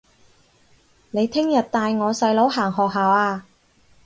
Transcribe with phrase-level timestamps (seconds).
[1.11, 3.43] 你聽日帶我細佬行學校吖